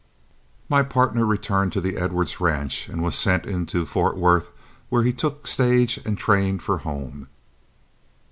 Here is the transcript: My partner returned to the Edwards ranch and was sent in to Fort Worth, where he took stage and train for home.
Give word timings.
My 0.67 0.81
partner 0.81 1.27
returned 1.27 1.73
to 1.73 1.79
the 1.79 1.95
Edwards 1.95 2.39
ranch 2.39 2.89
and 2.89 3.03
was 3.03 3.13
sent 3.15 3.45
in 3.45 3.67
to 3.67 3.85
Fort 3.85 4.17
Worth, 4.17 4.49
where 4.89 5.03
he 5.03 5.13
took 5.13 5.45
stage 5.45 5.99
and 6.03 6.17
train 6.17 6.57
for 6.57 6.79
home. 6.79 7.27